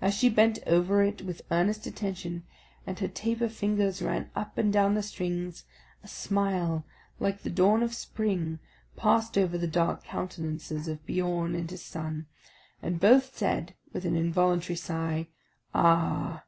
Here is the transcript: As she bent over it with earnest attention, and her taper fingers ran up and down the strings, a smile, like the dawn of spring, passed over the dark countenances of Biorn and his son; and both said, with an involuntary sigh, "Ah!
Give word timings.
As 0.00 0.14
she 0.14 0.28
bent 0.28 0.60
over 0.68 1.02
it 1.02 1.22
with 1.22 1.42
earnest 1.50 1.84
attention, 1.84 2.44
and 2.86 2.96
her 3.00 3.08
taper 3.08 3.48
fingers 3.48 4.00
ran 4.00 4.30
up 4.36 4.56
and 4.56 4.72
down 4.72 4.94
the 4.94 5.02
strings, 5.02 5.64
a 6.04 6.06
smile, 6.06 6.84
like 7.18 7.42
the 7.42 7.50
dawn 7.50 7.82
of 7.82 7.92
spring, 7.92 8.60
passed 8.94 9.36
over 9.36 9.58
the 9.58 9.66
dark 9.66 10.04
countenances 10.04 10.86
of 10.86 11.04
Biorn 11.06 11.56
and 11.56 11.68
his 11.68 11.84
son; 11.84 12.26
and 12.80 13.00
both 13.00 13.36
said, 13.36 13.74
with 13.92 14.04
an 14.04 14.14
involuntary 14.14 14.76
sigh, 14.76 15.26
"Ah! 15.74 16.44